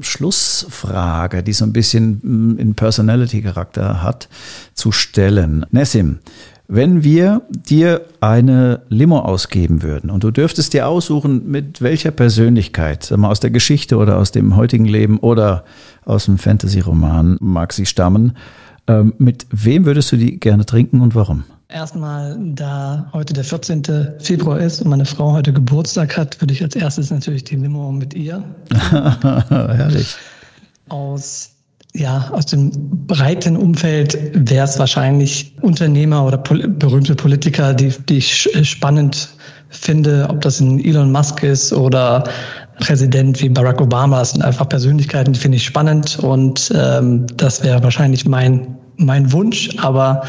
[0.00, 4.28] Schlussfrage, die so ein bisschen mm, in Personality-Charakter hat,
[4.74, 5.66] zu stellen.
[5.70, 6.18] Nessim,
[6.68, 13.04] wenn wir dir eine Limo ausgeben würden und du dürftest dir aussuchen, mit welcher Persönlichkeit,
[13.04, 15.64] sag mal aus der Geschichte oder aus dem heutigen Leben oder
[16.04, 18.36] aus dem Fantasy-Roman mag sie stammen,
[18.86, 21.44] ähm, mit wem würdest du die gerne trinken und warum?
[21.70, 23.82] Erstmal, da heute der 14.
[24.20, 27.92] Februar ist und meine Frau heute Geburtstag hat, würde ich als erstes natürlich die Limo
[27.92, 28.42] mit ihr.
[29.50, 30.16] Herrlich.
[30.88, 31.50] Aus,
[31.92, 32.70] ja, aus dem
[33.06, 39.28] breiten Umfeld wäre es wahrscheinlich Unternehmer oder pol berühmte Politiker, die, die ich spannend
[39.68, 42.24] finde, ob das ein Elon Musk ist oder
[42.80, 44.20] Präsident wie Barack Obama.
[44.20, 49.32] Das sind einfach Persönlichkeiten, die finde ich spannend und ähm, das wäre wahrscheinlich mein mein
[49.32, 50.22] Wunsch, aber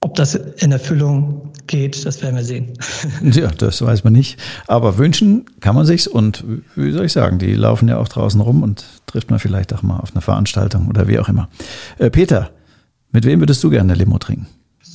[0.00, 2.78] ob das in Erfüllung geht, das werden wir sehen.
[3.22, 4.38] Ja, das weiß man nicht.
[4.66, 6.44] Aber wünschen kann man sich's und
[6.76, 9.82] wie soll ich sagen, die laufen ja auch draußen rum und trifft man vielleicht auch
[9.82, 11.48] mal auf einer Veranstaltung oder wie auch immer.
[11.98, 12.50] Äh, Peter,
[13.10, 14.46] mit wem würdest du gerne Limo trinken?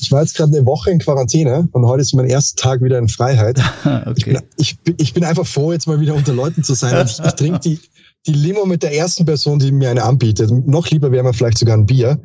[0.02, 2.98] Ich war jetzt gerade eine Woche in Quarantäne und heute ist mein erster Tag wieder
[2.98, 3.60] in Freiheit.
[4.06, 4.14] okay.
[4.16, 7.06] ich, bin, ich, ich, bin einfach froh, jetzt mal wieder unter Leuten zu sein.
[7.06, 7.80] ich, ich trinke die,
[8.26, 10.52] die Limo mit der ersten Person, die mir eine anbietet.
[10.52, 12.20] Noch lieber wäre mir vielleicht sogar ein Bier.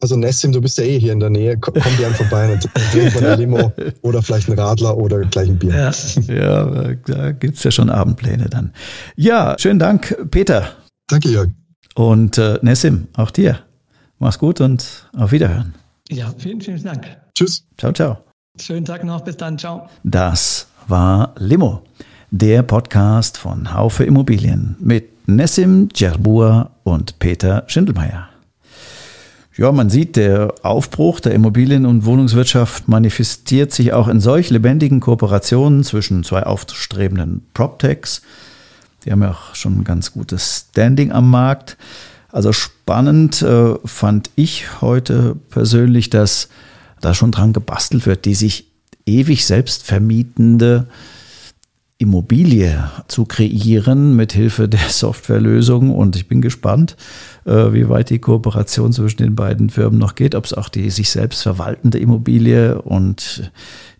[0.00, 1.58] Also Nessim, du bist ja eh hier in der Nähe.
[1.58, 5.48] Komm, komm gern vorbei und trink von der Limo oder vielleicht ein Radler oder gleich
[5.48, 5.92] ein Bier.
[6.28, 8.72] Ja, ja da gibt's ja schon Abendpläne dann.
[9.16, 10.70] Ja, schönen Dank, Peter.
[11.08, 11.48] Danke, Jörg.
[11.94, 13.58] Und äh, Nessim, auch dir.
[14.20, 15.74] Mach's gut und auf Wiederhören.
[16.10, 17.06] Ja, vielen, vielen Dank.
[17.34, 17.64] Tschüss.
[17.76, 18.18] Ciao, ciao.
[18.60, 19.20] Schönen Tag noch.
[19.20, 19.58] Bis dann.
[19.58, 19.88] Ciao.
[20.04, 21.82] Das war Limo,
[22.30, 28.28] der Podcast von Haufe Immobilien mit Nessim Djerbur und Peter Schindelmeier.
[29.58, 35.00] Ja, man sieht, der Aufbruch der Immobilien- und Wohnungswirtschaft manifestiert sich auch in solch lebendigen
[35.00, 38.22] Kooperationen zwischen zwei aufstrebenden PropTechs.
[39.04, 41.76] Die haben ja auch schon ein ganz gutes Standing am Markt.
[42.30, 46.48] Also spannend äh, fand ich heute persönlich, dass
[47.00, 48.70] da schon dran gebastelt wird, die sich
[49.06, 50.88] ewig selbst vermietende
[51.96, 55.90] Immobilie zu kreieren mit Hilfe der Softwarelösung.
[55.90, 56.96] Und ich bin gespannt,
[57.44, 60.90] äh, wie weit die Kooperation zwischen den beiden Firmen noch geht, ob es auch die
[60.90, 63.50] sich selbst verwaltende Immobilie und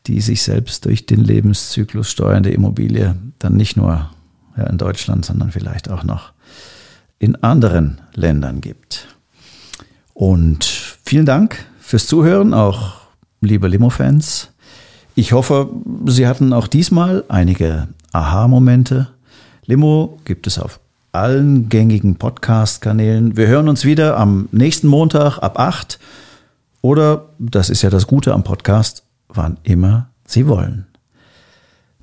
[0.07, 4.11] die sich selbst durch den Lebenszyklus steuernde Immobilie dann nicht nur
[4.71, 6.33] in Deutschland, sondern vielleicht auch noch
[7.19, 9.09] in anderen Ländern gibt.
[10.15, 10.65] Und
[11.05, 12.97] vielen Dank fürs Zuhören, auch
[13.41, 14.51] liebe Limo-Fans.
[15.15, 15.69] Ich hoffe,
[16.07, 19.09] Sie hatten auch diesmal einige Aha-Momente.
[19.65, 20.81] Limo gibt es auf
[21.13, 23.37] allen gängigen Podcast-Kanälen.
[23.37, 25.99] Wir hören uns wieder am nächsten Montag ab 8
[26.81, 30.88] oder, das ist ja das Gute am Podcast, wann immer Sie wollen.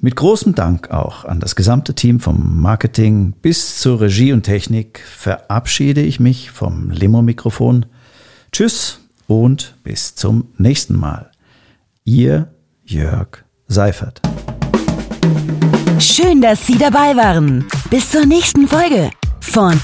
[0.02, 5.00] Mit großem Dank auch an das gesamte Team vom Marketing bis zur Regie und Technik
[5.00, 7.86] verabschiede ich mich vom Limo-Mikrofon.
[8.52, 11.32] Tschüss und bis zum nächsten Mal.
[12.04, 14.22] Ihr Jörg Seifert.
[16.00, 17.66] Schön, dass Sie dabei waren.
[17.90, 19.80] Bis zur nächsten Folge von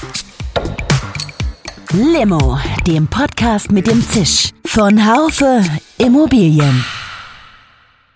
[1.92, 5.62] Limo, dem Podcast mit dem Zisch von Haufe
[5.98, 6.84] Immobilien.